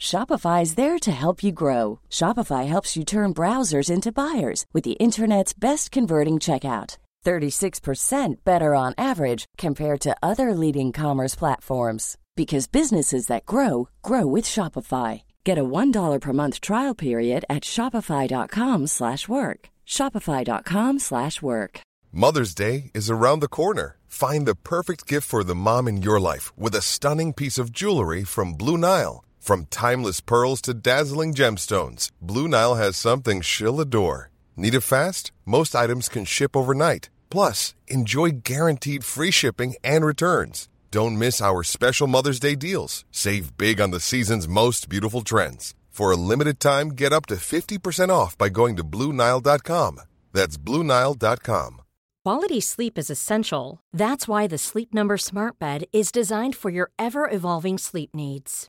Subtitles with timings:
[0.00, 2.00] Shopify is there to help you grow.
[2.10, 6.96] Shopify helps you turn browsers into buyers with the internet's best converting checkout.
[7.24, 14.26] 36% better on average compared to other leading commerce platforms because businesses that grow grow
[14.26, 15.22] with Shopify.
[15.44, 19.60] Get a $1 per month trial period at shopify.com/work.
[19.86, 21.80] shopify.com/work.
[22.12, 23.96] Mother's Day is around the corner.
[24.06, 27.72] Find the perfect gift for the mom in your life with a stunning piece of
[27.72, 29.24] jewelry from Blue Nile.
[29.46, 34.32] From timeless pearls to dazzling gemstones, Blue Nile has something she'll adore.
[34.56, 35.30] Need it fast?
[35.44, 37.10] Most items can ship overnight.
[37.30, 40.68] Plus, enjoy guaranteed free shipping and returns.
[40.90, 43.04] Don't miss our special Mother's Day deals.
[43.12, 45.76] Save big on the season's most beautiful trends.
[45.90, 50.00] For a limited time, get up to 50% off by going to Bluenile.com.
[50.32, 51.82] That's Bluenile.com.
[52.24, 53.78] Quality sleep is essential.
[53.92, 58.68] That's why the Sleep Number Smart Bed is designed for your ever evolving sleep needs.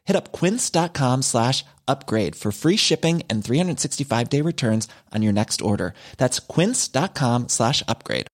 [0.05, 5.61] Hit up quince.com slash upgrade for free shipping and 365 day returns on your next
[5.61, 5.93] order.
[6.17, 8.27] That's quince.com slash upgrade.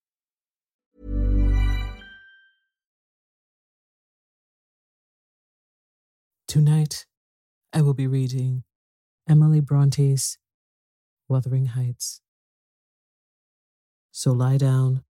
[6.48, 7.06] Tonight,
[7.74, 8.64] I will be reading
[9.30, 10.38] Emily Bronte's
[11.28, 12.22] Wuthering Heights.
[14.12, 15.04] So lie down,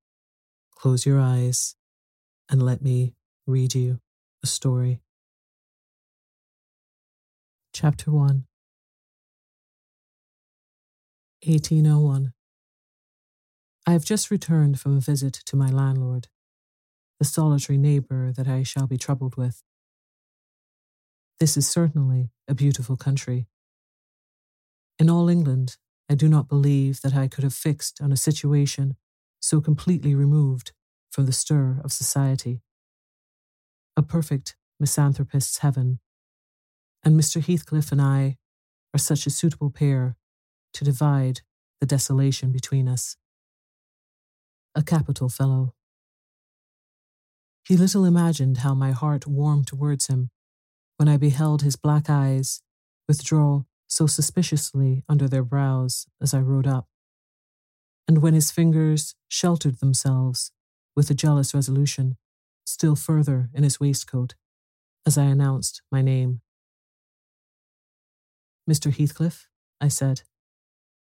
[0.76, 1.76] close your eyes,
[2.50, 3.14] and let me
[3.46, 4.00] read you
[4.44, 5.00] a story.
[7.80, 8.46] Chapter 1
[11.46, 12.34] 1801
[13.86, 16.28] I have just returned from a visit to my landlord,
[17.20, 19.62] the solitary neighbour that I shall be troubled with.
[21.40, 23.46] This is certainly a beautiful country.
[24.98, 25.78] In all England,
[26.10, 28.96] I do not believe that I could have fixed on a situation
[29.40, 30.72] so completely removed
[31.12, 32.64] from the stir of society.
[33.96, 36.00] A perfect misanthropist's heaven,
[37.08, 37.42] and Mr.
[37.42, 38.36] Heathcliff and I
[38.94, 40.18] are such a suitable pair
[40.74, 41.40] to divide
[41.80, 43.16] the desolation between us.
[44.76, 45.74] A capital fellow.
[47.66, 50.32] He little imagined how my heart warmed towards him
[50.98, 52.62] when I beheld his black eyes
[53.08, 56.90] withdraw so suspiciously under their brows as I rode up,
[58.06, 60.52] and when his fingers sheltered themselves
[60.94, 62.18] with a jealous resolution
[62.66, 64.36] still further in his waistcoat
[65.06, 66.42] as I announced my name.
[68.70, 68.94] Mr.
[68.94, 69.48] Heathcliff,
[69.80, 70.22] I said.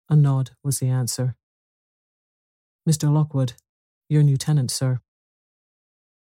[0.09, 1.35] A nod was the answer.
[2.87, 3.11] Mr.
[3.11, 3.53] Lockwood,
[4.09, 4.99] your new tenant, sir.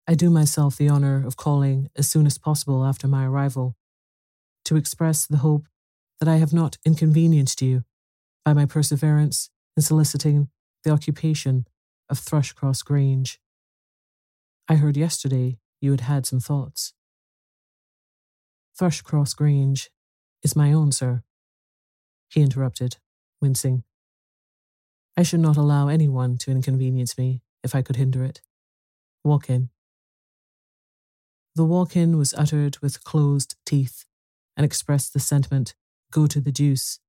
[0.07, 3.75] I do myself the honour of calling as soon as possible after my arrival
[4.65, 5.67] to express the hope
[6.19, 7.83] that I have not inconvenienced you
[8.43, 10.49] by my perseverance in soliciting
[10.83, 11.67] the occupation
[12.09, 13.39] of Thrushcross Grange.
[14.67, 16.93] I heard yesterday you had had some thoughts.
[18.77, 19.89] Thrushcross Grange
[20.44, 21.24] is my own, sir,
[22.30, 22.97] he interrupted,
[23.41, 23.83] wincing.
[25.18, 28.41] I should not allow anyone to inconvenience me if I could hinder it.
[29.24, 29.69] Walk in.
[31.56, 34.06] The walk in was uttered with closed teeth
[34.56, 35.74] and expressed the sentiment
[36.12, 37.00] go to the deuce.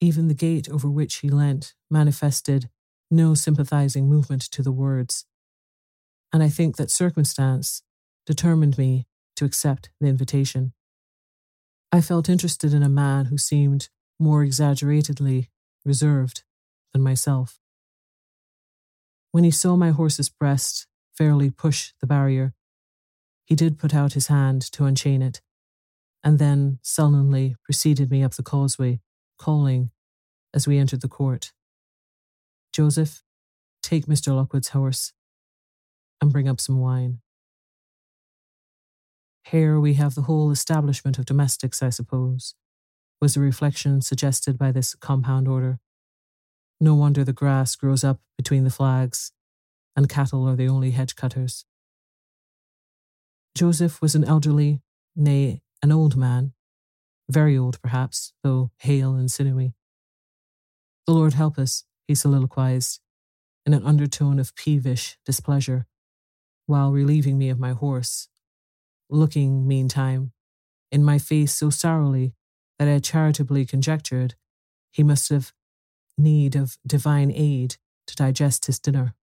[0.00, 2.70] Even the gate over which he leant manifested
[3.10, 5.26] no sympathizing movement to the words,
[6.32, 7.82] and I think that circumstance
[8.24, 9.06] determined me
[9.36, 10.72] to accept the invitation.
[11.92, 15.50] I felt interested in a man who seemed more exaggeratedly
[15.84, 16.42] reserved
[16.92, 17.60] than myself.
[19.30, 22.54] When he saw my horse's breast fairly push the barrier,
[23.44, 25.42] he did put out his hand to unchain it,
[26.24, 29.00] and then sullenly preceded me up the causeway,
[29.38, 29.90] calling
[30.54, 31.52] as we entered the court
[32.72, 33.22] Joseph,
[33.82, 34.34] take Mr.
[34.34, 35.12] Lockwood's horse
[36.22, 37.20] and bring up some wine.
[39.44, 42.54] Here we have the whole establishment of domestics, I suppose,
[43.20, 45.78] was the reflection suggested by this compound order.
[46.80, 49.32] No wonder the grass grows up between the flags,
[49.94, 51.64] and cattle are the only hedge cutters.
[53.54, 54.80] Joseph was an elderly,
[55.14, 56.52] nay, an old man,
[57.28, 59.74] very old perhaps, though hale and sinewy.
[61.06, 63.00] The Lord help us, he soliloquized,
[63.66, 65.86] in an undertone of peevish displeasure,
[66.66, 68.28] while relieving me of my horse,
[69.12, 70.32] looking, meantime,
[70.90, 72.34] in my face so sourly
[72.78, 74.34] that I charitably conjectured
[74.90, 75.52] he must have
[76.18, 77.76] need of divine aid
[78.06, 79.14] to digest his dinner,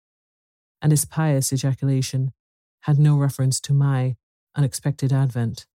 [0.81, 2.31] and his pious ejaculation
[2.81, 4.15] had no reference to my
[4.55, 5.65] unexpected advent.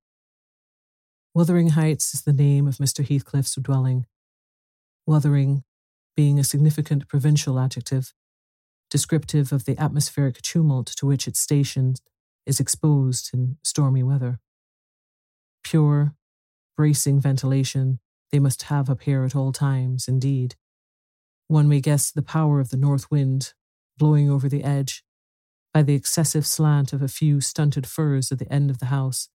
[1.34, 3.06] Wuthering Heights is the name of Mr.
[3.06, 4.06] Heathcliff's dwelling.
[5.06, 5.64] Wuthering
[6.16, 8.14] being a significant provincial adjective,
[8.88, 11.94] descriptive of the atmospheric tumult to which its station
[12.46, 14.40] is exposed in stormy weather.
[15.62, 16.14] Pure,
[16.76, 18.00] bracing ventilation
[18.32, 20.56] they must have up here at all times, indeed.
[21.46, 23.52] One may guess the power of the north wind
[23.96, 25.04] blowing over the edge
[25.72, 29.28] by the excessive slant of a few stunted firs at the end of the house,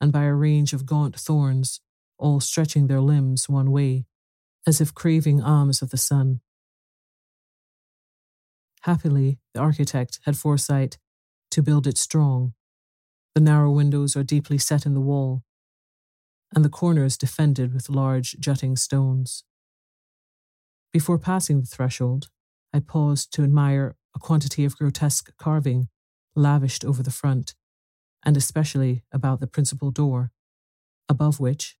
[0.00, 1.80] and by a range of gaunt thorns,
[2.18, 4.04] all stretching their limbs one way,
[4.66, 6.40] as if craving alms of the sun.
[8.82, 10.98] Happily, the architect had foresight
[11.54, 12.52] to build it strong.
[13.36, 15.44] The narrow windows are deeply set in the wall,
[16.52, 19.44] and the corners defended with large jutting stones.
[20.92, 22.28] Before passing the threshold,
[22.72, 25.88] I paused to admire a quantity of grotesque carving
[26.34, 27.54] lavished over the front,
[28.24, 30.32] and especially about the principal door,
[31.08, 31.76] above which,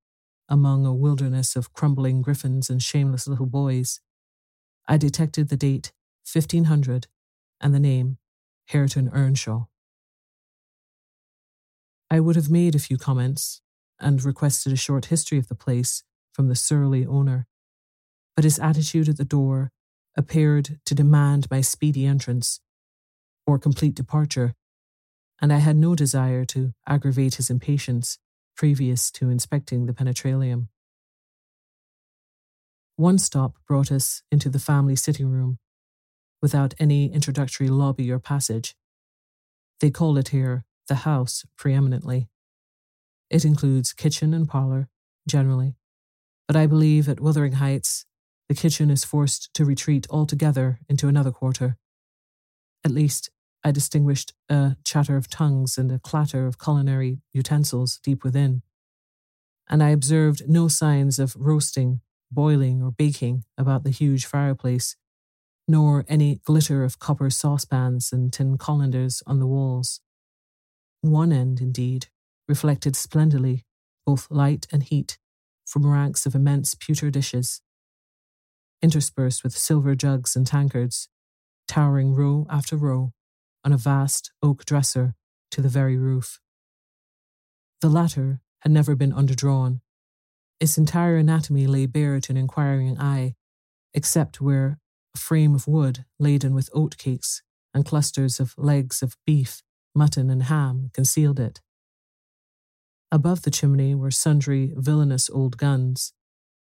[0.48, 4.00] among a wilderness of crumbling griffins and shameless little boys,
[4.86, 5.92] I detected the date
[6.32, 7.08] 1500,
[7.60, 8.18] and the name
[8.66, 9.66] Hareton Earnshaw.
[12.10, 13.60] I would have made a few comments
[13.98, 16.02] and requested a short history of the place
[16.32, 17.46] from the surly owner,
[18.36, 19.70] but his attitude at the door
[20.16, 22.60] appeared to demand my speedy entrance
[23.46, 24.54] or complete departure,
[25.40, 28.18] and I had no desire to aggravate his impatience
[28.56, 30.68] previous to inspecting the penetralium.
[32.96, 35.58] One stop brought us into the family sitting room,
[36.44, 38.76] without any introductory lobby or passage.
[39.80, 42.28] They call it here the house preeminently.
[43.30, 44.90] It includes kitchen and parlour,
[45.26, 45.76] generally,
[46.46, 48.04] but I believe at Wuthering Heights
[48.50, 51.78] the kitchen is forced to retreat altogether into another quarter.
[52.84, 53.30] At least,
[53.64, 58.60] I distinguished a chatter of tongues and a clatter of culinary utensils deep within,
[59.66, 64.96] and I observed no signs of roasting, boiling, or baking about the huge fireplace
[65.66, 70.00] nor any glitter of copper saucepans and tin colanders on the walls.
[71.00, 72.06] One end, indeed,
[72.48, 73.64] reflected splendidly
[74.06, 75.18] both light and heat
[75.66, 77.62] from ranks of immense pewter dishes,
[78.82, 81.08] interspersed with silver jugs and tankards,
[81.66, 83.12] towering row after row
[83.64, 85.14] on a vast oak dresser
[85.50, 86.40] to the very roof.
[87.80, 89.80] The latter had never been underdrawn.
[90.60, 93.34] Its entire anatomy lay bare to an inquiring eye,
[93.94, 94.78] except where
[95.14, 97.42] a frame of wood laden with oatcakes
[97.72, 99.62] and clusters of legs of beef,
[99.94, 101.60] mutton, and ham concealed it.
[103.10, 106.12] Above the chimney were sundry villainous old guns,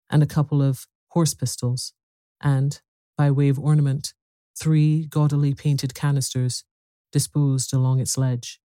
[0.09, 1.93] and a couple of horse pistols,
[2.41, 2.81] and,
[3.17, 4.13] by way of ornament,
[4.57, 6.63] three gaudily painted canisters
[7.11, 8.59] disposed along its ledge.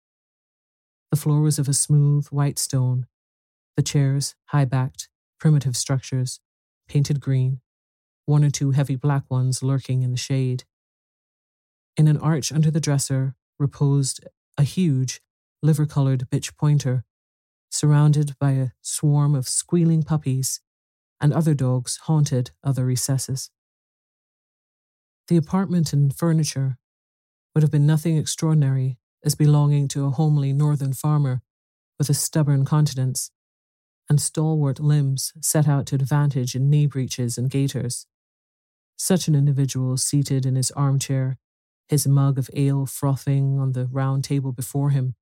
[1.11, 3.07] The floor was of a smooth white stone,
[3.77, 6.41] the chairs high backed, primitive structures,
[6.89, 7.61] painted green,
[8.27, 10.65] one or two heavy black ones lurking in the shade.
[11.97, 14.25] In an arch under the dresser reposed
[14.59, 15.21] a huge,
[15.63, 17.05] liver colored bitch pointer,
[17.71, 20.61] surrounded by a swarm of squealing puppies,
[21.21, 23.51] and other dogs haunted other recesses.
[25.29, 26.79] The apartment and furniture
[27.55, 31.41] would have been nothing extraordinary as belonging to a homely northern farmer
[31.99, 33.31] with a stubborn countenance
[34.11, 38.07] and stalwart limbs set out to advantage in knee breeches and gaiters.
[38.97, 41.39] Such an individual seated in his armchair,
[41.89, 45.15] his mug of ale frothing on the round table before him,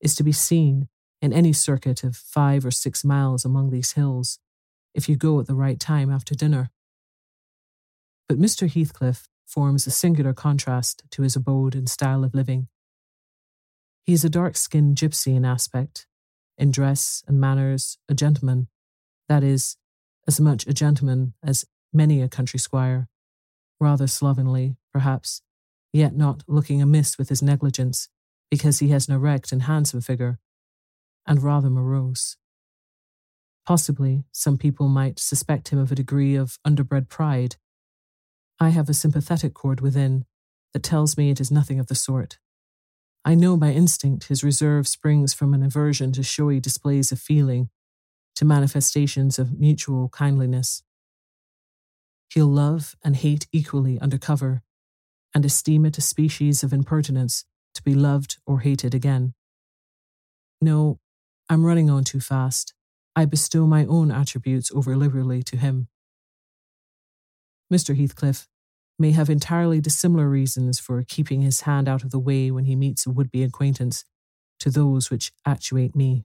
[0.00, 0.88] is to be seen
[1.22, 4.38] in any circuit of five or six miles among these hills,
[4.94, 6.70] if you go at the right time after dinner.
[8.28, 8.70] But Mr.
[8.70, 12.68] Heathcliff forms a singular contrast to his abode and style of living.
[14.02, 16.06] He is a dark skinned gypsy in aspect,
[16.58, 18.68] in dress and manners, a gentleman,
[19.28, 19.76] that is,
[20.26, 23.08] as much a gentleman as many a country squire,
[23.80, 25.42] rather slovenly, perhaps,
[25.92, 28.08] yet not looking amiss with his negligence,
[28.50, 30.38] because he has an erect and handsome figure,
[31.26, 32.36] and rather morose.
[33.66, 37.56] Possibly some people might suspect him of a degree of underbred pride.
[38.60, 40.24] I have a sympathetic chord within
[40.72, 42.38] that tells me it is nothing of the sort.
[43.24, 47.70] I know by instinct his reserve springs from an aversion to showy displays of feeling,
[48.36, 50.84] to manifestations of mutual kindliness.
[52.32, 54.62] He'll love and hate equally under cover,
[55.34, 59.34] and esteem it a species of impertinence to be loved or hated again.
[60.60, 60.98] No,
[61.48, 62.74] I'm running on too fast.
[63.14, 65.88] I bestow my own attributes over liberally to him.
[67.72, 67.96] Mr.
[67.96, 68.46] Heathcliff,
[68.98, 72.76] may have entirely dissimilar reasons for keeping his hand out of the way when he
[72.76, 74.04] meets a would be acquaintance
[74.58, 76.24] to those which actuate me.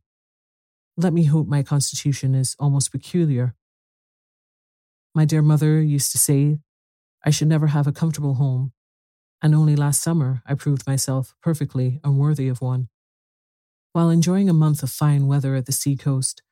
[0.96, 3.56] Let me hope my constitution is almost peculiar.
[5.14, 6.60] My dear mother used to say
[7.26, 8.72] I should never have a comfortable home,
[9.42, 12.88] and only last summer I proved myself perfectly unworthy of one.
[13.92, 16.44] While enjoying a month of fine weather at the sea coast,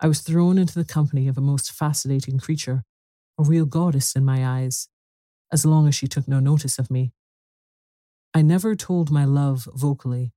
[0.00, 2.82] I was thrown into the company of a most fascinating creature,
[3.38, 4.88] a real goddess in my eyes,
[5.52, 7.12] as long as she took no notice of me.
[8.34, 10.32] I never told my love vocally.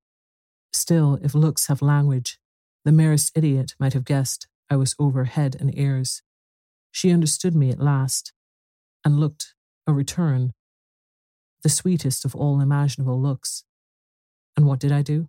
[0.71, 2.37] Still, if looks have language,
[2.83, 6.21] the merest idiot might have guessed I was over head and ears.
[6.95, 8.31] She understood me at last,
[9.03, 9.53] and looked
[9.85, 10.53] a return,
[11.61, 13.65] the sweetest of all imaginable looks.
[14.55, 15.27] And what did I do?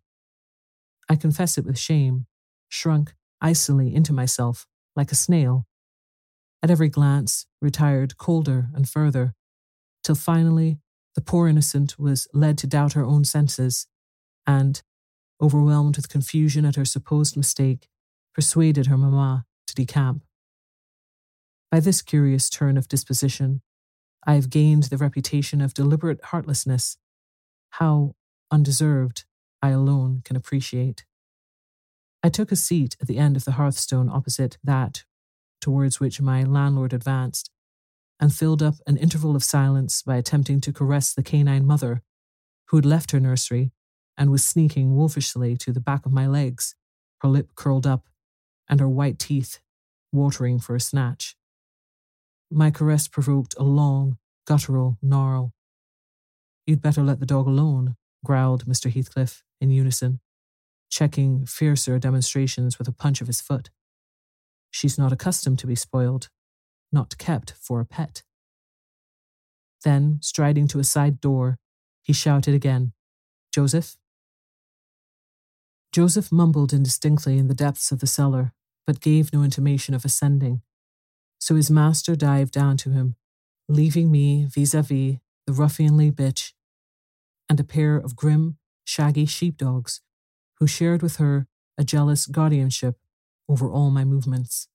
[1.08, 2.26] I confess it with shame,
[2.68, 5.66] shrunk icily into myself like a snail.
[6.62, 9.35] At every glance, retired colder and further,
[10.04, 10.78] till finally
[11.16, 13.88] the poor innocent was led to doubt her own senses
[14.46, 14.85] and,
[15.42, 17.88] overwhelmed with confusion at her supposed mistake,
[18.32, 20.25] persuaded her mamma to decamp.
[21.70, 23.62] By this curious turn of disposition,
[24.26, 26.96] I have gained the reputation of deliberate heartlessness,
[27.70, 28.14] how
[28.50, 29.25] undeserved
[29.61, 31.04] I alone can appreciate.
[32.23, 35.04] I took a seat at the end of the hearthstone opposite that
[35.61, 37.50] towards which my landlord advanced,
[38.20, 42.02] and filled up an interval of silence by attempting to caress the canine mother,
[42.68, 43.73] who had left her nursery
[44.16, 46.75] and was sneaking wolfishly to the back of my legs,
[47.20, 48.06] her lip curled up
[48.68, 49.61] and her white teeth
[50.12, 51.37] watering for a snatch.
[52.50, 55.52] My caress provoked a long, guttural gnarl.
[56.66, 58.92] You'd better let the dog alone, growled Mr.
[58.92, 60.20] Heathcliff in unison,
[60.88, 63.70] checking fiercer demonstrations with a punch of his foot.
[64.70, 66.28] She's not accustomed to be spoiled,
[66.92, 68.22] not kept for a pet.
[69.82, 71.58] Then, striding to a side door,
[72.02, 72.92] he shouted again,
[73.52, 73.96] Joseph?
[75.92, 78.52] Joseph mumbled indistinctly in the depths of the cellar,
[78.86, 80.62] but gave no intimation of ascending.
[81.38, 83.16] So his master dived down to him,
[83.69, 86.52] leaving me vis a vis the ruffianly bitch
[87.49, 90.00] and a pair of grim, shaggy sheepdogs
[90.59, 91.47] who shared with her
[91.78, 92.97] a jealous guardianship
[93.49, 94.69] over all my movements.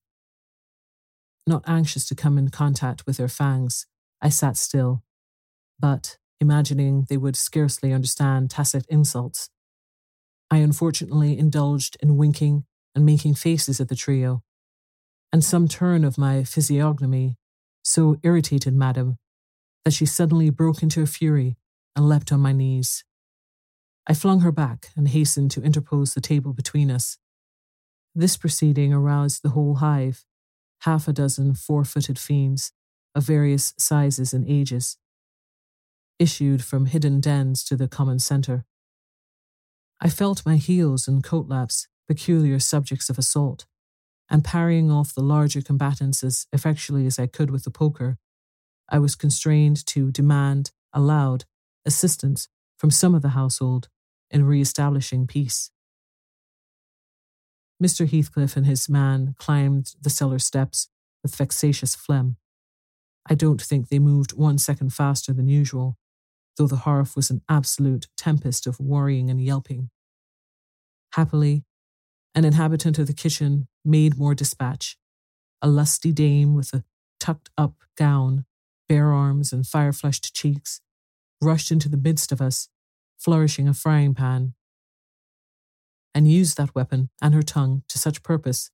[1.47, 3.87] Not anxious to come in contact with their fangs,
[4.21, 5.03] I sat still,
[5.79, 9.49] but, imagining they would scarcely understand tacit insults,
[10.49, 14.43] I unfortunately indulged in winking and making faces at the trio,
[15.31, 17.37] and some turn of my physiognomy
[17.83, 19.17] so irritated Madame
[19.85, 21.57] that she suddenly broke into a fury
[21.95, 23.03] and leapt on my knees.
[24.07, 27.17] I flung her back and hastened to interpose the table between us.
[28.13, 30.25] This proceeding aroused the whole hive,
[30.81, 32.71] half a dozen four footed fiends
[33.15, 34.97] of various sizes and ages.
[36.19, 38.63] issued from hidden dens to the common centre.
[39.99, 43.65] I felt my heels and coat laps peculiar subjects of assault,
[44.31, 48.17] and parrying off the larger combatants as effectually as I could with the poker,
[48.89, 51.43] I was constrained to demand, aloud,
[51.85, 52.47] assistance
[52.77, 53.89] from some of the household
[54.29, 55.69] in re establishing peace.
[57.83, 58.09] Mr.
[58.09, 60.87] Heathcliff and his man climbed the cellar steps
[61.21, 62.37] with vexatious phlegm.
[63.29, 65.97] I don't think they moved one second faster than usual,
[66.57, 69.89] though the hearth was an absolute tempest of worrying and yelping.
[71.13, 71.65] Happily,
[72.33, 74.97] an inhabitant of the kitchen made more dispatch,
[75.61, 76.83] a lusty dame with a
[77.19, 78.45] tucked up gown,
[78.87, 80.81] bare arms, and fire flushed cheeks,
[81.41, 82.69] rushed into the midst of us,
[83.17, 84.53] flourishing a frying pan,
[86.13, 88.71] and used that weapon and her tongue to such purpose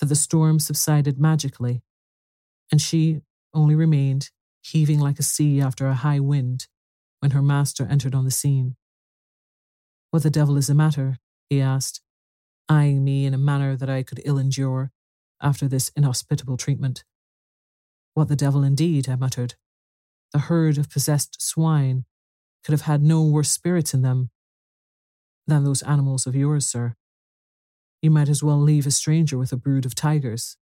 [0.00, 1.82] that the storm subsided magically,
[2.70, 3.20] and she
[3.54, 4.30] only remained
[4.62, 6.66] heaving like a sea after a high wind
[7.20, 8.76] when her master entered on the scene.
[10.10, 11.18] What the devil is the matter?
[11.48, 12.00] he asked,
[12.68, 14.90] eyeing me in a manner that I could ill endure
[15.40, 17.04] after this inhospitable treatment.
[18.14, 19.54] What the devil indeed, I muttered.
[20.32, 22.04] The herd of possessed swine
[22.64, 24.30] could have had no worse spirits in them
[25.46, 26.96] than those animals of yours, sir.
[28.02, 30.56] You might as well leave a stranger with a brood of tigers.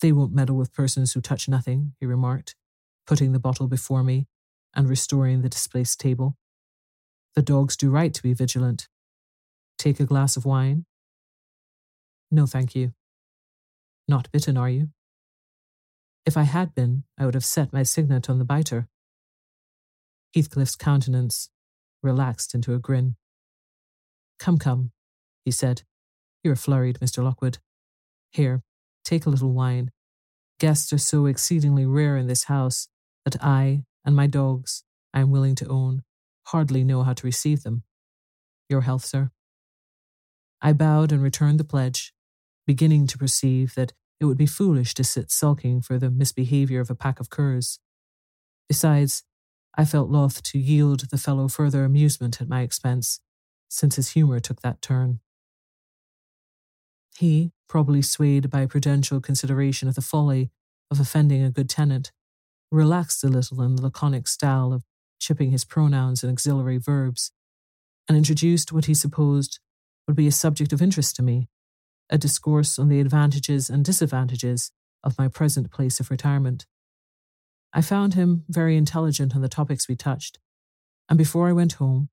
[0.00, 2.54] They won't meddle with persons who touch nothing, he remarked,
[3.06, 4.28] putting the bottle before me
[4.74, 6.36] and restoring the displaced table.
[7.34, 8.88] The dogs do right to be vigilant.
[9.80, 10.84] Take a glass of wine?
[12.30, 12.92] No, thank you.
[14.06, 14.90] Not bitten, are you?
[16.26, 18.88] If I had been, I would have set my signet on the biter.
[20.34, 21.48] Heathcliff's countenance
[22.02, 23.16] relaxed into a grin.
[24.38, 24.92] Come, come,
[25.46, 25.84] he said.
[26.44, 27.24] You're flurried, Mr.
[27.24, 27.56] Lockwood.
[28.32, 28.62] Here,
[29.02, 29.92] take a little wine.
[30.58, 32.88] Guests are so exceedingly rare in this house
[33.24, 34.84] that I and my dogs,
[35.14, 36.02] I am willing to own,
[36.48, 37.84] hardly know how to receive them.
[38.68, 39.30] Your health, sir.
[40.62, 42.12] I bowed and returned the pledge,
[42.66, 46.90] beginning to perceive that it would be foolish to sit sulking for the misbehaviour of
[46.90, 47.78] a pack of curs.
[48.68, 49.22] Besides,
[49.76, 53.20] I felt loth to yield the fellow further amusement at my expense,
[53.68, 55.20] since his humour took that turn.
[57.16, 60.50] He, probably swayed by prudential consideration of the folly
[60.90, 62.12] of offending a good tenant,
[62.70, 64.84] relaxed a little in the laconic style of
[65.18, 67.32] chipping his pronouns and auxiliary verbs,
[68.08, 69.60] and introduced what he supposed
[70.10, 71.48] would be a subject of interest to me
[72.12, 74.72] a discourse on the advantages and disadvantages
[75.04, 76.66] of my present place of retirement.
[77.72, 80.40] I found him very intelligent on the topics we touched,
[81.08, 82.08] and before I went home,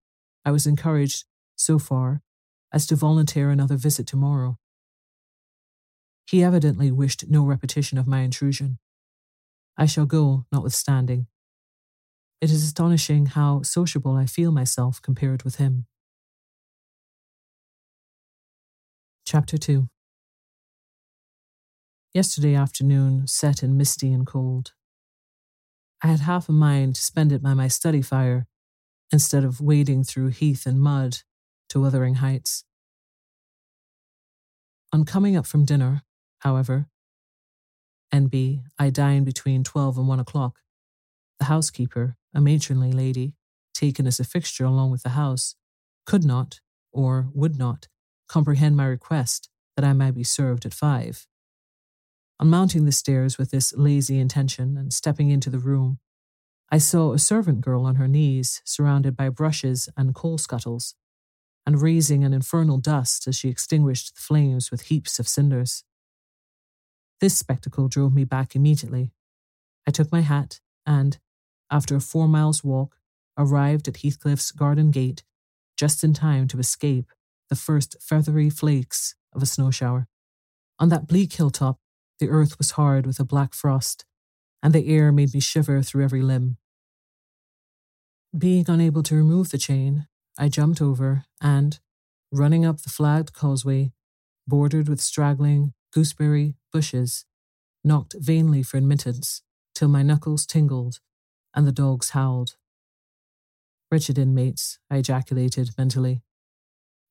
[0.46, 2.22] I was encouraged, so far,
[2.72, 4.60] as to volunteer another visit tomorrow.
[6.28, 8.78] He evidently wished no repetition of my intrusion.
[9.76, 11.26] I shall go, notwithstanding.
[12.40, 15.88] It is astonishing how sociable I feel myself compared with him.
[19.30, 19.90] Chapter 2
[22.14, 24.72] Yesterday afternoon set in misty and cold.
[26.02, 28.48] I had half a mind to spend it by my study fire
[29.12, 31.24] instead of wading through heath and mud
[31.68, 32.64] to Wuthering Heights.
[34.94, 36.04] On coming up from dinner,
[36.40, 36.88] however,
[38.14, 40.60] NB, I dined between 12 and 1 o'clock.
[41.40, 43.34] The housekeeper, a matronly lady,
[43.74, 45.56] taken as a fixture along with the house,
[46.06, 46.62] could not,
[46.94, 47.90] or would not,
[48.28, 51.28] comprehend my request that I might be served at five.
[52.40, 56.00] On mounting the stairs with this lazy intention and stepping into the room,
[56.70, 60.96] I saw a servant girl on her knees, surrounded by brushes and coal scuttles,
[61.66, 65.84] and raising an infernal dust as she extinguished the flames with heaps of cinders.
[67.20, 69.12] This spectacle drove me back immediately.
[69.88, 71.18] I took my hat and,
[71.72, 72.98] after a four miles walk,
[73.38, 75.24] arrived at Heathcliff's garden gate
[75.78, 77.12] just in time to escape
[77.50, 80.08] the first feathery flakes of a snow shower.
[80.80, 81.80] On that bleak hilltop,
[82.20, 84.06] the earth was hard with a black frost,
[84.62, 86.58] and the air made me shiver through every limb.
[88.38, 90.08] Being unable to remove the chain,
[90.38, 91.80] I jumped over and,
[92.32, 93.94] running up the flagged causeway,
[94.48, 97.26] bordered with straggling gooseberry bushes,
[97.84, 99.42] knocked vainly for admittance
[99.74, 101.00] till my knuckles tingled
[101.56, 102.56] and the dogs howled.
[103.92, 106.22] Wretched inmates, I ejaculated mentally.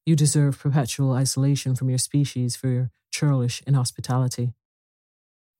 [0.07, 4.55] You deserve perpetual isolation from your species for your churlish inhospitality.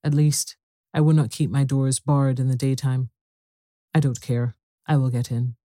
[0.05, 0.57] At least,
[0.95, 3.11] I will not keep my doors barred in the daytime.
[3.93, 4.55] I don't care.
[4.87, 5.57] I will get in.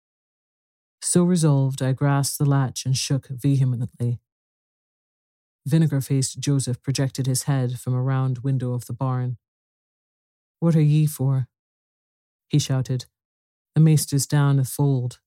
[0.99, 4.19] So resolved, I grasped the latch and shook vehemently.
[5.65, 9.37] Vinegar faced Joseph projected his head from a round window of the barn.
[10.59, 11.47] What are ye for?
[12.47, 13.05] He shouted.
[13.75, 15.19] The maester's down a fold.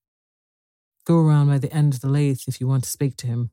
[1.07, 3.51] Go around by the end of the lathe if you want to speak to him.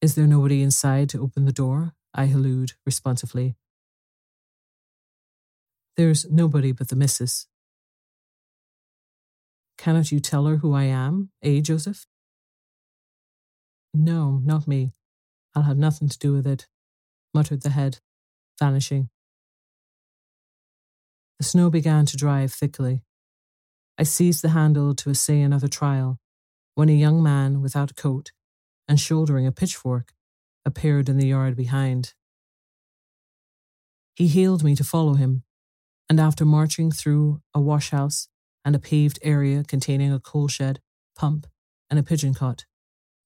[0.00, 1.92] Is there nobody inside to open the door?
[2.14, 3.56] I hallooed responsively.
[5.96, 7.46] There's nobody but the missus.
[9.76, 12.06] Cannot you tell her who I am, eh, Joseph?
[13.92, 14.92] No, not me.
[15.54, 16.68] I'll have nothing to do with it,
[17.34, 17.98] muttered the head,
[18.58, 19.10] vanishing.
[21.38, 23.02] The snow began to drive thickly.
[24.00, 26.18] I seized the handle to essay another trial
[26.74, 28.32] when a young man without coat
[28.88, 30.14] and shouldering a pitchfork
[30.64, 32.14] appeared in the yard behind.
[34.14, 35.42] He hailed me to follow him,
[36.08, 38.28] and after marching through a washhouse
[38.64, 40.80] and a paved area containing a coal shed,
[41.14, 41.46] pump,
[41.90, 42.64] and a pigeon cot,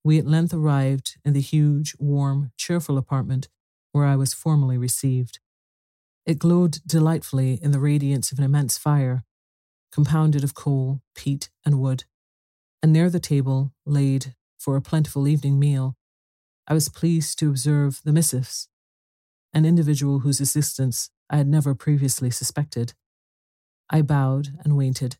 [0.03, 3.47] we at length arrived in the huge, warm, cheerful apartment
[3.93, 5.39] where I was formally received.
[6.25, 9.23] It glowed delightfully in the radiance of an immense fire,
[9.95, 12.03] compounded of coal, peat, and wood,
[12.83, 15.95] and near the table, laid for a plentiful evening meal,
[16.67, 18.67] I was pleased to observe the missives,
[19.53, 22.93] an individual whose existence I had never previously suspected.
[23.89, 25.15] I bowed and waited,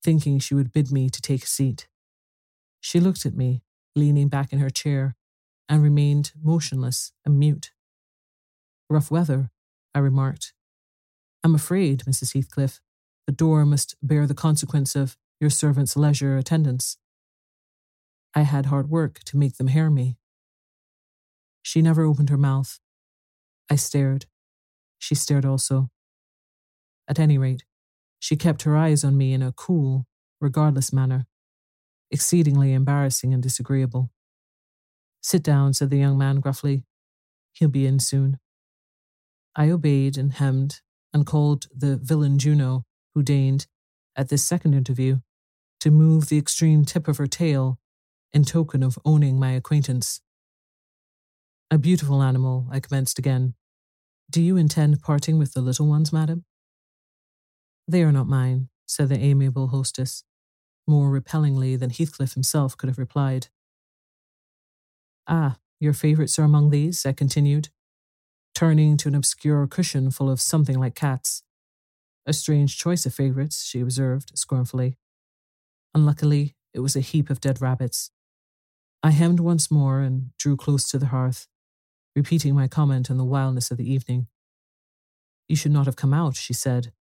[0.00, 1.88] thinking she would bid me to take a seat.
[2.80, 3.64] She looked at me,
[3.96, 5.16] leaning back in her chair,
[5.68, 7.72] and remained motionless and mute.
[8.88, 9.50] Rough weather,
[9.92, 10.52] I remarked.
[11.42, 12.34] I'm afraid, Mrs.
[12.34, 12.80] Heathcliff,
[13.26, 16.98] the door must bear the consequence of your servant's leisure attendance.
[18.34, 20.18] I had hard work to make them hear me.
[21.62, 22.80] She never opened her mouth.
[23.70, 24.26] I stared.
[24.98, 25.90] She stared also.
[27.08, 27.64] At any rate,
[28.18, 30.06] she kept her eyes on me in a cool,
[30.40, 31.26] regardless manner,
[32.10, 34.10] exceedingly embarrassing and disagreeable.
[35.22, 36.84] Sit down, said the young man gruffly.
[37.52, 38.38] He'll be in soon.
[39.56, 40.80] I obeyed and hemmed
[41.12, 42.84] and called the villain Juno,
[43.14, 43.66] who deigned,
[44.16, 45.18] at this second interview,
[45.80, 47.78] to move the extreme tip of her tail
[48.32, 50.20] in token of owning my acquaintance.
[51.70, 53.54] A beautiful animal, I commenced again.
[54.30, 56.44] Do you intend parting with the little ones, madam?
[57.86, 60.24] They are not mine, said the amiable hostess,
[60.86, 63.48] more repellingly than Heathcliff himself could have replied.
[65.26, 67.68] Ah, your favourites are among these, I continued,
[68.54, 71.42] turning to an obscure cushion full of something like cats.
[72.26, 74.96] A strange choice of favourites, she observed scornfully.
[75.94, 78.10] Unluckily, it was a heap of dead rabbits.
[79.02, 81.46] I hemmed once more and drew close to the hearth,
[82.16, 84.28] repeating my comment on the wildness of the evening.
[85.48, 86.92] You should not have come out, she said,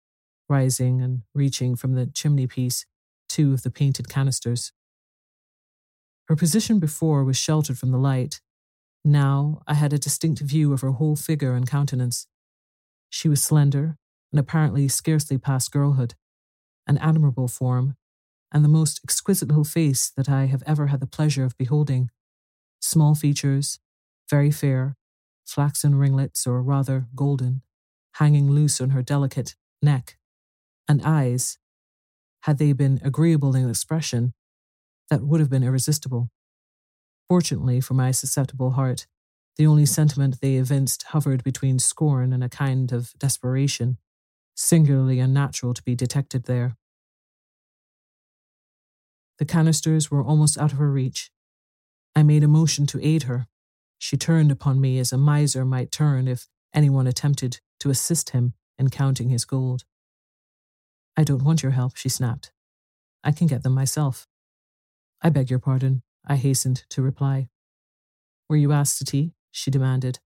[0.48, 2.84] rising and reaching from the chimney piece
[3.28, 4.72] two of the painted canisters.
[6.28, 8.40] Her position before was sheltered from the light,
[9.04, 12.26] now I had a distinct view of her whole figure and countenance.
[13.10, 13.98] She was slender
[14.32, 16.14] and apparently scarcely past girlhood,
[16.86, 17.94] an admirable form,
[18.50, 22.10] and the most exquisite little face that I have ever had the pleasure of beholding.
[22.80, 23.78] Small features,
[24.28, 24.96] very fair,
[25.44, 27.62] flaxen ringlets, or rather golden,
[28.14, 30.16] hanging loose on her delicate neck,
[30.88, 31.58] and eyes,
[32.42, 34.34] had they been agreeable in expression,
[35.10, 36.30] that would have been irresistible.
[37.28, 39.06] Fortunately for my susceptible heart,
[39.56, 43.98] the only sentiment they evinced hovered between scorn and a kind of desperation,
[44.54, 46.76] singularly unnatural to be detected there.
[49.38, 51.30] The canisters were almost out of her reach.
[52.14, 53.46] I made a motion to aid her.
[53.98, 58.54] She turned upon me as a miser might turn if anyone attempted to assist him
[58.78, 59.84] in counting his gold.
[61.16, 62.52] I don't want your help, she snapped.
[63.24, 64.26] I can get them myself.
[65.20, 67.48] I beg your pardon, I hastened to reply.
[68.48, 69.32] Were you asked to tea?
[69.50, 70.18] she demanded,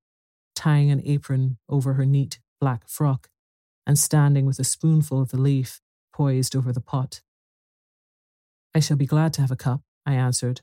[0.54, 3.28] tying an apron over her neat black frock
[3.87, 5.81] and standing with a spoonful of the leaf
[6.12, 7.20] poised over the pot.
[8.75, 10.62] I shall be glad to have a cup, I answered.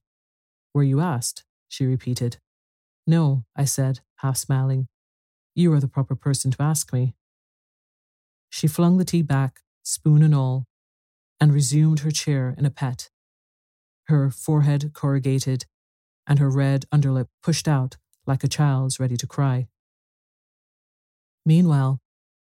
[0.73, 1.43] Were you asked?
[1.67, 2.37] she repeated.
[3.07, 4.87] No, I said, half smiling.
[5.55, 7.15] You are the proper person to ask me.
[8.49, 10.65] She flung the tea back, spoon and all,
[11.39, 13.09] and resumed her chair in a pet
[14.07, 15.65] her forehead corrugated,
[16.27, 19.67] and her red underlip pushed out like a child's ready to cry.
[21.45, 21.99] Meanwhile,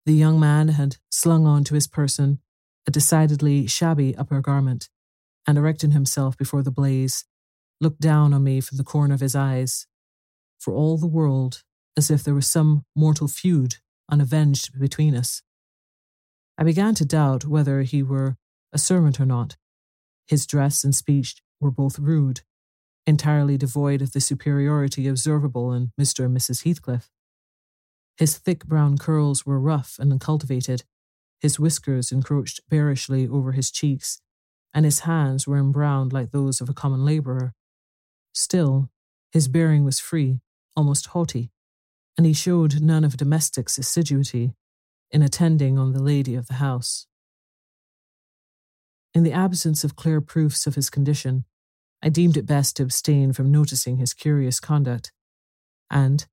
[0.07, 2.39] the young man had slung on to his person
[2.87, 4.89] a decidedly shabby upper garment,
[5.47, 7.25] and erecting himself before the blaze,
[7.81, 9.87] looked down on me from the corner of his eyes,
[10.59, 11.65] for all the world
[11.97, 13.77] as if there was some mortal feud
[14.09, 15.43] unavenged between us.
[16.57, 18.37] I began to doubt whether he were
[18.73, 19.57] a servant or not.
[20.29, 22.43] His dress and speech were both rude,
[23.07, 26.25] entirely devoid of the superiority observable in Mr.
[26.27, 26.65] and Mrs.
[26.65, 27.11] Heathcliff.
[28.17, 30.85] His thick brown curls were rough and uncultivated,
[31.41, 34.21] His whiskers encroached bearishly over his cheeks,
[34.73, 37.55] and his hands were embrowned like those of a common labourer.
[38.33, 38.91] Still,
[39.33, 40.41] his bearing was free,
[40.75, 41.51] almost haughty,
[42.17, 44.55] and he showed none of a domestic's assiduity
[45.11, 47.07] in attending on the lady of the house.
[49.15, 51.45] In the absence of clear proofs of his condition,
[52.03, 55.13] I deemed it best to abstain from noticing his curious conduct,
[55.91, 56.27] and,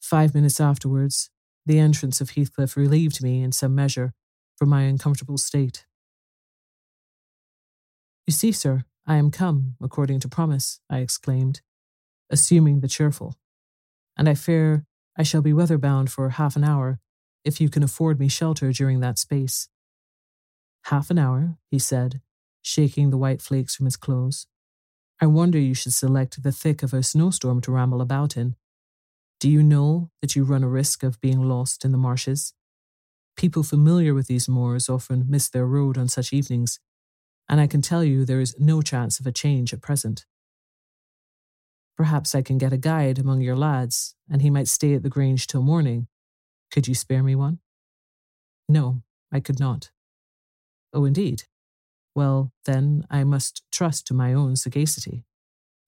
[0.00, 1.30] five minutes afterwards,
[1.64, 4.12] the entrance of Heathcliff relieved me in some measure
[4.56, 5.86] from my uncomfortable state.
[8.26, 11.60] You see, sir, I am come, according to promise, I exclaimed,
[12.30, 13.36] assuming the cheerful,
[14.16, 14.84] and I fear
[15.16, 16.98] I shall be weather bound for half an hour
[17.44, 19.68] if you can afford me shelter during that space.
[20.86, 22.20] Half an hour, he said,
[22.62, 24.46] shaking the white flakes from his clothes.
[25.20, 28.56] I wonder you should select the thick of a snowstorm to ramble about in.
[29.38, 32.54] Do you know that you run a risk of being lost in the marshes?
[33.36, 36.80] People familiar with these moors often miss their road on such evenings,
[37.48, 40.24] and I can tell you there is no chance of a change at present.
[41.96, 45.10] Perhaps I can get a guide among your lads, and he might stay at the
[45.10, 46.08] Grange till morning.
[46.70, 47.58] Could you spare me one?
[48.68, 49.90] No, I could not.
[50.92, 51.44] Oh, indeed.
[52.14, 55.24] Well, then I must trust to my own sagacity.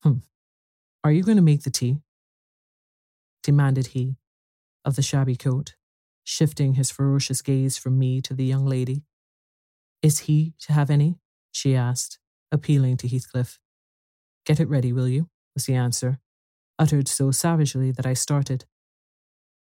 [0.03, 0.23] Hm.
[1.03, 2.03] Are you going to make the tea?
[3.43, 4.17] Demanded he
[4.85, 5.75] of the shabby coat,
[6.25, 9.03] shifting his ferocious gaze from me to the young lady.
[10.03, 11.19] Is he to have any?
[11.51, 12.19] she asked,
[12.53, 13.59] appealing to Heathcliff.
[14.45, 15.29] Get it ready, will you?
[15.55, 16.21] was the answer,
[16.79, 18.65] uttered so savagely that I started.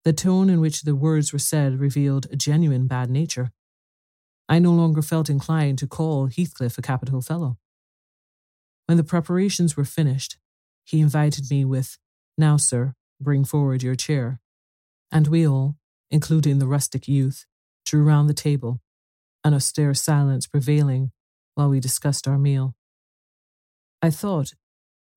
[0.04, 3.52] The tone in which the words were said revealed a genuine bad nature.
[4.48, 7.58] I no longer felt inclined to call Heathcliff a capital fellow.
[8.86, 10.36] When the preparations were finished,
[10.84, 11.98] he invited me with,
[12.38, 14.40] Now, sir, bring forward your chair.
[15.12, 15.76] And we all,
[16.10, 17.46] including the rustic youth,
[17.84, 18.80] drew round the table,
[19.44, 21.12] an austere silence prevailing
[21.54, 22.74] while we discussed our meal.
[24.02, 24.54] I thought,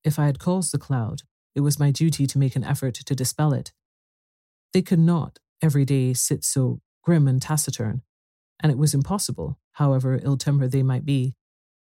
[0.03, 1.21] if I had caused the cloud,
[1.55, 3.71] it was my duty to make an effort to dispel it.
[4.73, 8.01] They could not, every day, sit so grim and taciturn,
[8.61, 11.35] and it was impossible, however ill tempered they might be,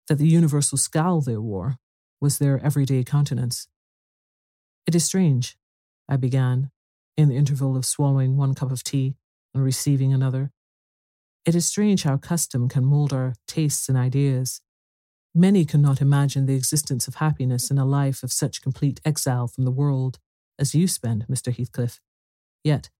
[0.09, 1.76] that the universal scowl they wore
[2.20, 3.68] was their everyday countenance.
[4.87, 5.57] It is strange,
[6.09, 6.71] I began,
[7.16, 9.16] in the interval of swallowing one cup of tea
[9.55, 10.53] and receiving another.
[11.44, 14.61] It is strange how custom can mold our tastes and ideas.
[15.35, 19.64] Many cannot imagine the existence of happiness in a life of such complete exile from
[19.64, 20.18] the world
[20.59, 21.55] as you spend, Mr.
[21.55, 22.01] Heathcliff.
[22.64, 22.90] Yet,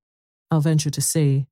[0.51, 1.47] I'll venture to say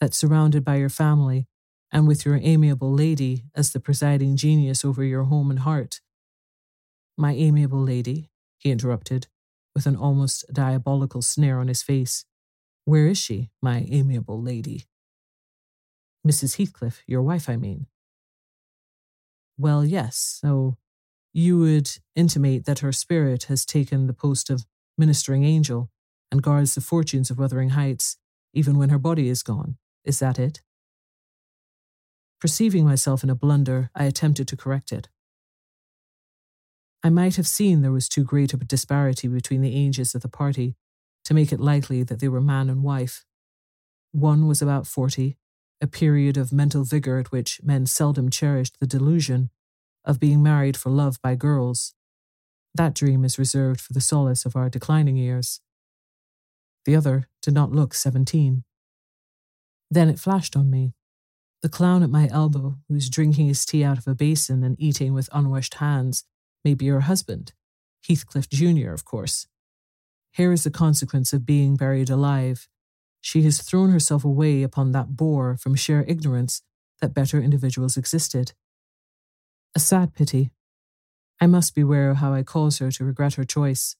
[0.00, 1.46] that surrounded by your family
[1.92, 6.00] and with your amiable lady as the presiding genius over your home and heart.
[7.16, 9.28] My amiable lady, he interrupted,
[9.74, 12.24] with an almost diabolical sneer on his face.
[12.84, 14.86] Where is she, my amiable lady?
[16.26, 16.56] Mrs.
[16.56, 17.86] Heathcliff, your wife, I mean.
[19.58, 20.76] Well, yes, so
[21.32, 24.66] you would intimate that her spirit has taken the post of
[24.98, 25.90] ministering angel
[26.30, 28.16] and guards the fortunes of Wuthering Heights
[28.54, 29.76] even when her body is gone.
[30.04, 30.60] Is that it?
[32.40, 35.08] Perceiving myself in a blunder, I attempted to correct it.
[37.04, 40.28] I might have seen there was too great a disparity between the ages of the
[40.28, 40.76] party
[41.24, 43.24] to make it likely that they were man and wife.
[44.12, 45.36] One was about forty,
[45.80, 49.50] a period of mental vigour at which men seldom cherished the delusion
[50.04, 51.94] of being married for love by girls.
[52.74, 55.60] That dream is reserved for the solace of our declining years.
[56.84, 58.64] The other did not look seventeen.
[59.90, 60.94] Then it flashed on me
[61.62, 64.76] the clown at my elbow, who was drinking his tea out of a basin and
[64.80, 66.24] eating with unwashed hands,
[66.64, 67.52] may be her husband,
[68.06, 69.46] Heathcliff Jr., of course.
[70.32, 72.68] Here is the consequence of being buried alive.
[73.20, 76.62] She has thrown herself away upon that bore from sheer ignorance
[77.00, 78.52] that better individuals existed.
[79.74, 80.52] A sad pity.
[81.40, 83.96] I must beware how I cause her to regret her choice.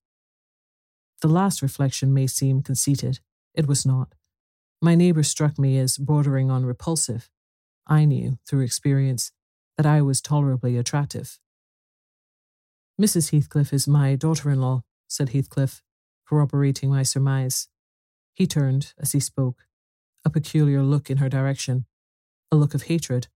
[1.20, 3.20] The last reflection may seem conceited.
[3.54, 4.14] It was not.
[4.80, 7.30] My neighbour struck me as bordering on repulsive,
[7.86, 9.32] I knew, through experience,
[9.76, 11.38] that I was tolerably attractive.
[13.00, 13.30] Mrs.
[13.30, 15.82] Heathcliff is my daughter in law, said Heathcliff,
[16.26, 17.68] corroborating my surmise.
[18.34, 19.66] He turned, as he spoke,
[20.24, 21.86] a peculiar look in her direction,
[22.50, 23.28] a look of hatred,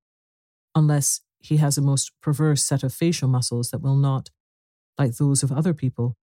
[0.74, 4.30] unless he has a most perverse set of facial muscles that will not,
[4.98, 6.16] like those of other people,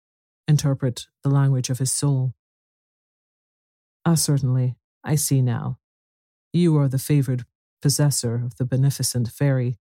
[0.46, 2.34] interpret the language of his soul.
[4.04, 5.78] Ah, certainly, I see now.
[6.52, 7.44] You are the favoured
[7.80, 9.78] possessor of the beneficent fairy,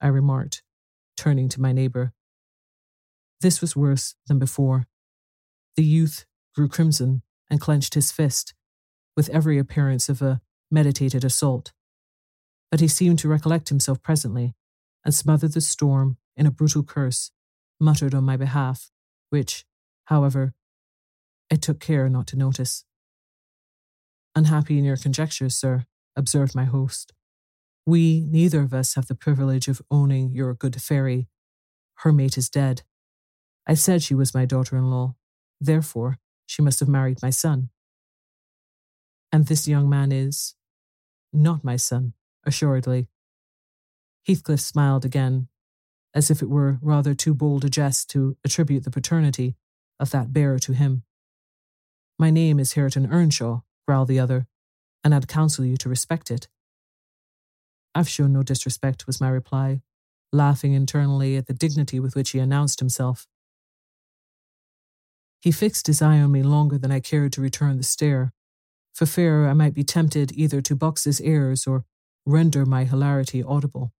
[0.00, 0.62] I remarked,
[1.16, 2.12] turning to my neighbour.
[3.40, 4.86] This was worse than before.
[5.76, 8.54] The youth grew crimson and clenched his fist,
[9.16, 11.72] with every appearance of a meditated assault.
[12.70, 14.52] but he seemed to recollect himself presently
[15.04, 17.30] and smothered the storm in a brutal curse
[17.78, 18.90] muttered on my behalf,
[19.30, 19.64] which,
[20.06, 20.54] however,
[21.52, 22.84] I took care not to notice.
[24.34, 27.12] Unhappy in your conjectures, sir, observed my host.
[27.86, 31.28] We neither of us have the privilege of owning your good fairy.
[31.98, 32.82] Her mate is dead.
[33.66, 35.14] I said she was my daughter in law.
[35.60, 37.70] Therefore, she must have married my son.
[39.32, 40.54] And this young man is
[41.32, 42.12] not my son,
[42.44, 43.08] assuredly.
[44.26, 45.48] Heathcliff smiled again,
[46.14, 49.56] as if it were rather too bold a jest to attribute the paternity
[49.98, 51.02] of that bearer to him.
[52.18, 54.46] My name is Hareton Earnshaw, growled the other,
[55.02, 56.48] and I'd counsel you to respect it.
[57.94, 59.82] I've shown no disrespect, was my reply,
[60.32, 63.26] laughing internally at the dignity with which he announced himself.
[65.44, 68.32] He fixed his eye on me longer than I cared to return the stare,
[68.94, 71.84] for fear I might be tempted either to box his ears or
[72.24, 73.92] render my hilarity audible.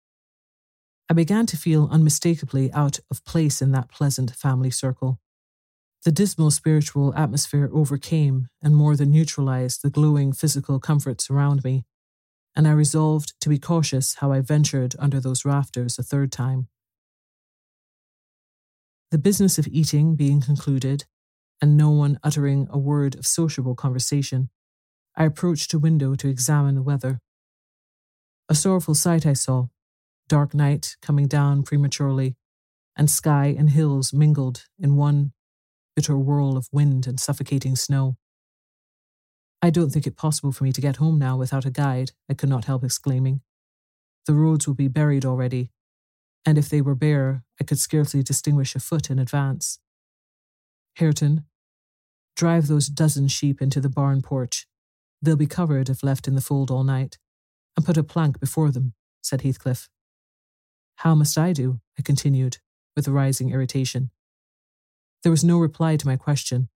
[1.10, 5.20] I began to feel unmistakably out of place in that pleasant family circle.
[6.06, 11.84] The dismal spiritual atmosphere overcame and more than neutralized the glowing physical comforts around me,
[12.56, 16.68] and I resolved to be cautious how I ventured under those rafters a third time.
[19.10, 21.04] The business of eating being concluded,
[21.64, 24.50] and no one uttering a word of sociable conversation,
[25.16, 27.22] I approached a window to examine the weather.
[28.50, 29.68] A sorrowful sight I saw
[30.28, 32.36] dark night coming down prematurely,
[32.98, 35.32] and sky and hills mingled in one
[35.96, 38.18] bitter whirl of wind and suffocating snow.
[39.62, 42.34] I don't think it possible for me to get home now without a guide, I
[42.34, 43.40] could not help exclaiming.
[44.26, 45.70] The roads will be buried already,
[46.44, 49.78] and if they were bare, I could scarcely distinguish a foot in advance.
[50.96, 51.46] Hareton,
[52.36, 54.66] drive those dozen sheep into the barn porch.
[55.22, 57.18] They'll be covered if left in the fold all night,
[57.76, 59.88] and put a plank before them, said Heathcliff.
[60.96, 61.80] How must I do?
[61.98, 62.58] I continued,
[62.96, 64.10] with rising irritation.
[65.22, 66.68] There was no reply to my question,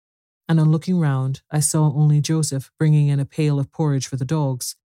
[0.48, 4.16] and on looking round, I saw only Joseph bringing in a pail of porridge for
[4.16, 4.76] the dogs,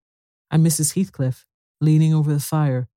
[0.51, 0.95] and Mrs.
[0.95, 1.45] Heathcliff
[1.79, 2.87] leaning over the fire,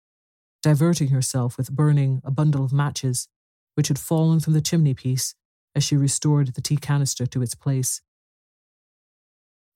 [0.62, 3.28] diverting herself with burning a bundle of matches
[3.74, 5.34] which had fallen from the chimney piece
[5.76, 8.00] as she restored the tea canister to its place.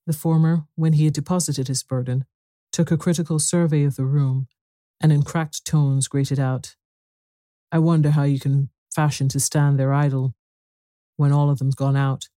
[0.07, 2.25] The former, when he had deposited his burden,
[2.73, 4.47] took a critical survey of the room
[4.99, 6.75] and in cracked tones grated out,
[7.71, 10.35] I wonder how you can fashion to stand there idle
[11.17, 12.29] when all of them's gone out.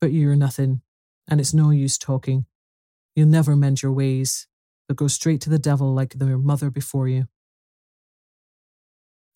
[0.00, 0.80] But you're nothing,
[1.28, 2.46] and it's no use talking.
[3.14, 4.46] You'll never mend your ways,
[4.88, 7.26] but go straight to the devil like your mother before you.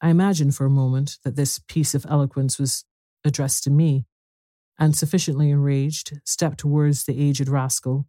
[0.00, 2.84] I imagined for a moment that this piece of eloquence was
[3.24, 4.06] addressed to me,
[4.78, 8.06] and sufficiently enraged, stepped towards the aged rascal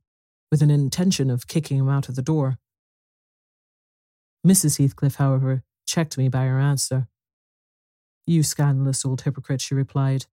[0.52, 2.58] with an intention of kicking him out of the door.
[4.46, 4.78] Mrs.
[4.78, 7.08] Heathcliff, however, checked me by her answer.
[8.28, 10.26] You scandalous old hypocrite, she replied.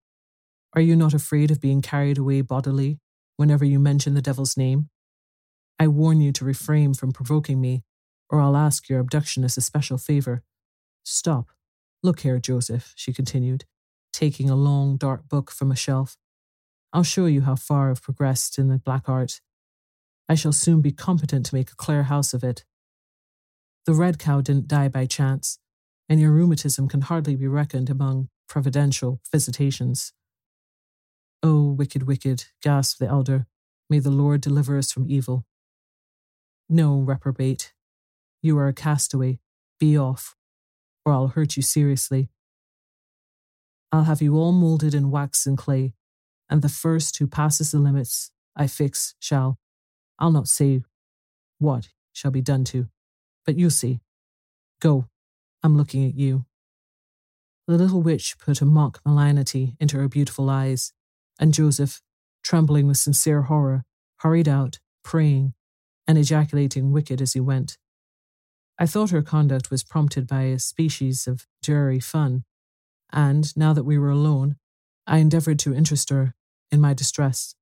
[0.75, 2.99] Are you not afraid of being carried away bodily
[3.37, 4.89] whenever you mention the devil's name?
[5.79, 7.85] I warn you to refrain from provoking me,
[8.31, 10.43] or I'll ask your abduction as a special favour.
[11.05, 11.49] Stop.
[12.03, 13.65] Look here, Joseph, she continued,
[14.13, 16.17] taking a long, dark book from a shelf.
[16.93, 19.41] I'll show you how far I've progressed in the black art.
[20.29, 22.65] I shall soon be competent to make a clear house of it.
[23.87, 25.59] The red cow didn't die by chance,
[26.09, 30.13] and your rheumatism can hardly be reckoned among providential visitations.
[31.43, 33.47] Oh, wicked, wicked, gasped the elder.
[33.91, 35.45] May the Lord deliver us from evil.
[36.69, 37.73] No, reprobate.
[38.43, 39.41] You are a castaway.
[39.81, 40.37] Be off,
[41.05, 42.31] or I'll hurt you seriously.
[43.93, 45.93] I'll have you all moulded in wax and clay,
[46.49, 49.59] and the first who passes the limits I fix shall,
[50.19, 50.83] I'll not say
[51.59, 52.89] what shall be done to,
[53.45, 54.01] but you'll see.
[54.81, 55.09] Go,
[55.63, 56.47] I'm looking at you.
[57.69, 60.93] The little witch put a mock malignity into her beautiful eyes,
[61.39, 62.01] and Joseph,
[62.43, 63.85] trembling with sincere horror,
[64.21, 65.55] hurried out, praying,
[66.09, 67.79] and ejaculating wicked as he went.
[68.79, 72.45] I thought her conduct was prompted by a species of dreary fun,
[73.13, 74.57] and now that we were alone,
[75.07, 76.35] I endeavoured to interest her
[76.71, 77.55] in my distress.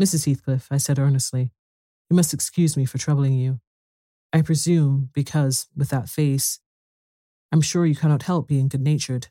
[0.00, 0.26] Mrs.
[0.26, 1.52] Heathcliff, I said earnestly,
[2.10, 3.60] you must excuse me for troubling you.
[4.32, 6.60] I presume because, with that face,
[7.50, 9.28] I'm sure you cannot help being good natured.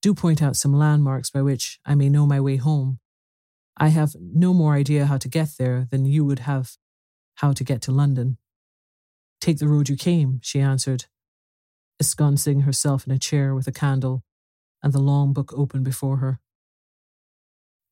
[0.00, 2.98] Do point out some landmarks by which I may know my way home.
[3.76, 6.76] I have no more idea how to get there than you would have
[7.36, 8.38] how to get to London.
[9.40, 11.04] Take the road you came, she answered,
[12.00, 14.22] ensconcing herself in a chair with a candle
[14.82, 16.40] and the long book open before her.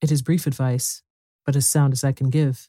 [0.01, 1.03] It is brief advice,
[1.47, 2.69] but as sound as I can give.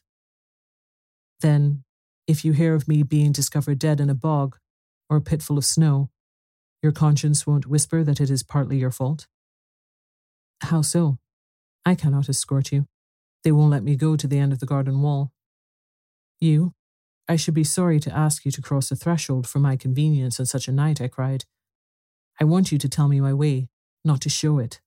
[1.40, 1.84] Then
[2.26, 4.56] if you hear of me being discovered dead in a bog
[5.08, 6.10] or a pit full of snow,
[6.82, 9.26] your conscience won't whisper that it is partly your fault?
[10.62, 11.18] How so?
[11.84, 12.86] I cannot escort you.
[13.44, 15.32] They won't let me go to the end of the garden wall.
[16.40, 16.74] You?
[17.28, 20.46] I should be sorry to ask you to cross the threshold for my convenience on
[20.46, 21.44] such a night, I cried.
[22.40, 23.68] I want you to tell me my way,
[24.04, 24.80] not to show it,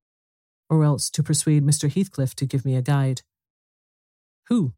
[0.69, 1.91] or else to persuade Mr.
[1.91, 3.23] Heathcliff to give me a guide.
[4.47, 4.73] Who?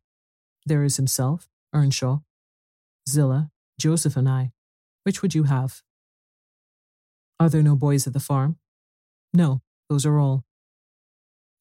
[0.66, 2.20] There is himself, Earnshaw,
[3.08, 4.52] Zillah, Joseph, and I.
[5.04, 5.82] Which would you have?
[7.40, 8.58] Are there no boys at the farm?
[9.34, 10.46] No, those are all.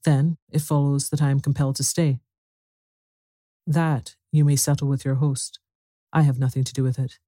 [0.04, 2.20] Then it follows that I am compelled to stay.
[3.66, 5.58] That you may settle with your host.
[6.12, 7.18] I have nothing to do with it.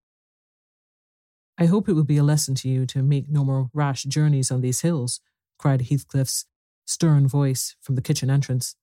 [1.59, 4.51] I hope it will be a lesson to you to make no more rash journeys
[4.51, 5.21] on these hills,
[5.59, 6.47] cried Heathcliff's
[6.87, 8.75] stern voice from the kitchen entrance.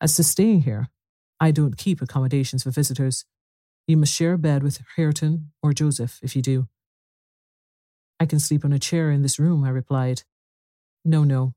[0.00, 0.88] As to staying here,
[1.38, 3.24] I don't keep accommodations for visitors.
[3.86, 6.68] You must share a bed with Hareton or Joseph if you do.
[8.18, 10.22] I can sleep on a chair in this room, I replied.
[11.04, 11.54] No, no.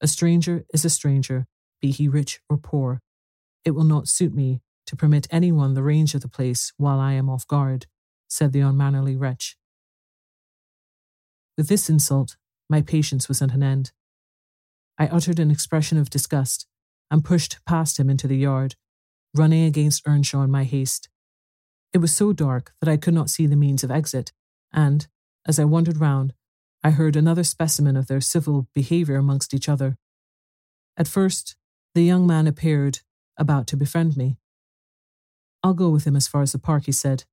[0.00, 1.46] A stranger is a stranger,
[1.80, 3.02] be he rich or poor.
[3.64, 7.12] It will not suit me to permit anyone the range of the place while I
[7.12, 7.86] am off guard,
[8.28, 9.56] said the unmannerly wretch.
[11.56, 12.36] With this insult,
[12.68, 13.92] my patience was at an end.
[14.98, 16.66] I uttered an expression of disgust
[17.10, 18.74] and pushed past him into the yard,
[19.34, 21.08] running against Earnshaw in my haste.
[21.92, 24.32] It was so dark that I could not see the means of exit,
[24.72, 25.06] and,
[25.46, 26.34] as I wandered round,
[26.82, 29.96] I heard another specimen of their civil behaviour amongst each other.
[30.96, 31.56] At first,
[31.94, 33.00] the young man appeared
[33.38, 34.36] about to befriend me.
[35.62, 37.24] I'll go with him as far as the park, he said.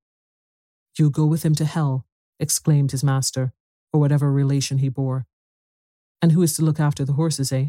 [0.98, 2.06] You'll go with him to hell,
[2.40, 3.54] exclaimed his master,
[3.92, 5.26] or whatever relation he bore.
[6.22, 7.68] And who is to look after the horses, eh?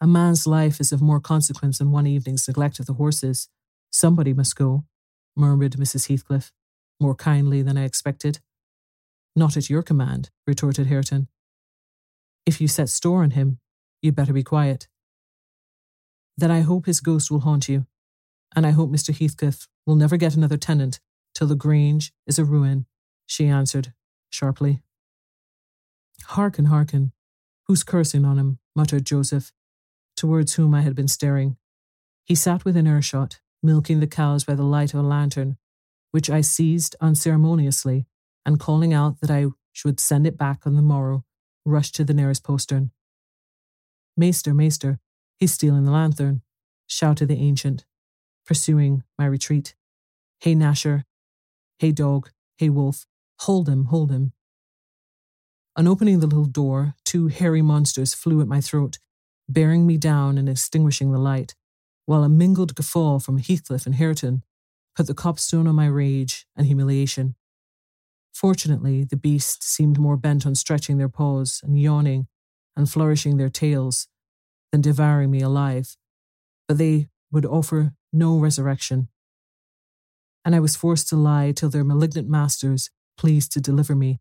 [0.00, 3.48] A man's life is of more consequence than one evening's neglect of the horses.
[3.90, 4.84] Somebody must go,
[5.36, 6.08] murmured Mrs.
[6.08, 6.52] Heathcliff,
[7.00, 8.40] more kindly than I expected.
[9.34, 11.28] Not at your command, retorted Hareton.
[12.46, 13.58] If you set store on him,
[14.02, 14.88] you'd better be quiet.
[16.36, 17.86] Then I hope his ghost will haunt you,
[18.54, 19.16] and I hope Mr.
[19.16, 21.00] Heathcliff will never get another tenant
[21.34, 22.86] till the Grange is a ruin,
[23.26, 23.92] she answered
[24.30, 24.80] sharply.
[26.24, 27.12] Hearken, hearken.
[27.66, 28.58] Who's cursing on him?
[28.74, 29.52] muttered Joseph,
[30.16, 31.56] towards whom I had been staring.
[32.24, 35.56] He sat within earshot, milking the cows by the light of a lantern,
[36.10, 38.06] which I seized unceremoniously,
[38.44, 41.24] and calling out that I should send it back on the morrow,
[41.64, 42.90] rushed to the nearest postern.
[44.16, 44.98] Maester, maester,
[45.36, 46.42] he's stealing the lantern,
[46.86, 47.84] shouted the ancient,
[48.48, 49.74] pursuing my retreat.
[50.40, 51.04] Hey, Gnasher.
[51.78, 52.30] Hey, dog.
[52.56, 53.06] Hey, wolf.
[53.40, 54.32] Hold him, hold him.
[55.76, 58.98] On opening the little door, two hairy monsters flew at my throat,
[59.48, 61.54] bearing me down and extinguishing the light,
[62.06, 64.42] while a mingled guffaw from Heathcliff and Hareton
[64.96, 67.36] put the copestone on my rage and humiliation.
[68.32, 72.28] Fortunately, the beasts seemed more bent on stretching their paws and yawning
[72.76, 74.08] and flourishing their tails
[74.72, 75.96] than devouring me alive,
[76.66, 79.08] but they would offer no resurrection.
[80.44, 84.20] And I was forced to lie till their malignant masters pleased to deliver me.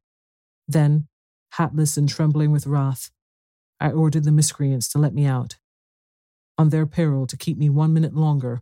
[0.68, 1.08] Then,
[1.54, 3.12] hatless and trembling with wrath,
[3.80, 5.58] I ordered the miscreants to let me out,
[6.58, 8.62] on their peril to keep me one minute longer,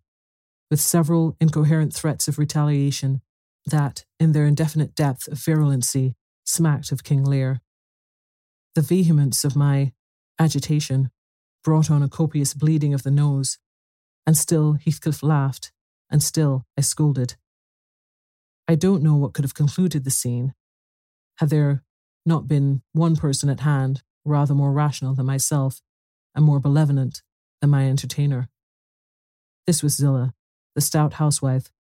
[0.70, 3.22] with several incoherent threats of retaliation
[3.66, 6.14] that, in their indefinite depth of virulency,
[6.44, 7.62] smacked of King Lear.
[8.76, 9.94] The vehemence of my
[10.40, 11.10] agitation
[11.64, 13.58] brought on a copious bleeding of the nose,
[14.26, 15.72] and still Heathcliff laughed,
[16.10, 17.36] and still I scolded.
[18.68, 20.54] I don't know what could have concluded the scene,
[21.38, 21.84] had there
[22.26, 25.82] not been one person at hand rather more rational than myself
[26.34, 27.22] and more benevolent
[27.62, 28.50] than my entertainer.
[29.68, 30.34] This was Zillah,
[30.74, 31.72] the stout housewife,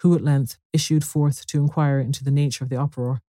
[0.00, 3.22] who at length issued forth to inquire into the nature of the uproar.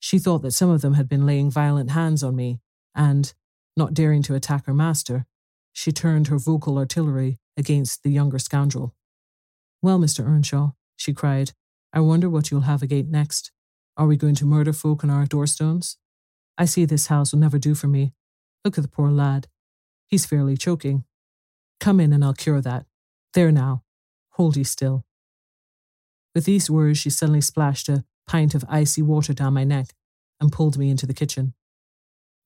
[0.00, 2.60] She thought that some of them had been laying violent hands on me,
[2.94, 3.32] and,
[3.76, 5.24] not daring to attack her master,
[5.72, 8.94] she turned her vocal artillery against the younger scoundrel.
[9.82, 10.26] Well, Mr.
[10.26, 11.52] Earnshaw, she cried,
[11.92, 13.52] I wonder what you'll have agate next.
[13.96, 15.96] Are we going to murder folk on our doorstones?
[16.58, 18.12] I see this house will never do for me.
[18.64, 19.48] Look at the poor lad.
[20.06, 21.04] He's fairly choking.
[21.80, 22.86] Come in and I'll cure that.
[23.34, 23.82] There now.
[24.30, 25.04] Hold ye still.
[26.34, 29.94] With these words, she suddenly splashed a pint of icy water down my neck
[30.40, 31.54] and pulled me into the kitchen.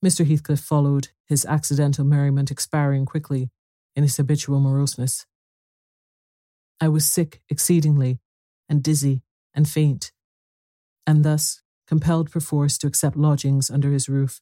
[0.05, 0.27] Mr.
[0.27, 3.51] Heathcliff followed, his accidental merriment expiring quickly
[3.99, 5.27] in his habitual moroseness.
[6.81, 8.21] I was sick exceedingly,
[8.69, 9.23] and dizzy,
[9.55, 10.13] and faint,
[11.05, 14.41] and thus compelled perforce to accept lodgings under his roof.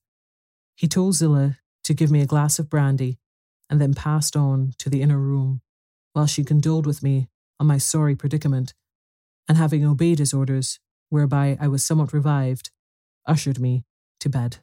[0.74, 3.18] He told Zillah to give me a glass of brandy,
[3.70, 5.62] and then passed on to the inner room,
[6.12, 8.74] while she condoled with me on my sorry predicament,
[9.48, 12.70] and having obeyed his orders, whereby I was somewhat revived,
[13.24, 13.86] ushered me
[14.20, 14.58] to bed.